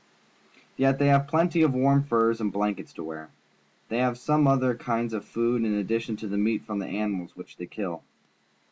Yet 0.77 0.97
they 0.97 1.09
have 1.09 1.27
plenty 1.27 1.61
of 1.61 1.75
warm 1.75 2.03
furs 2.03 2.41
and 2.41 2.51
blankets 2.51 2.91
to 2.93 3.03
wear. 3.03 3.29
They 3.89 3.99
have 3.99 4.17
some 4.17 4.47
other 4.47 4.73
kinds 4.75 5.13
of 5.13 5.23
food 5.25 5.63
in 5.63 5.75
addition 5.75 6.15
to 6.15 6.27
the 6.27 6.39
meat 6.39 6.63
from 6.65 6.79
the 6.79 6.87
animals 6.87 7.35
which 7.35 7.57
they 7.57 7.67
kill. 7.67 8.01